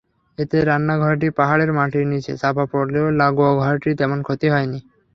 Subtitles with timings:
[0.37, 4.79] এতে রান্নাঘরটি পাহাড়ের মাটির নিচে চাপা পড়লেও লাগোয়া ঘরটির তেমন ক্ষতি হয়নি।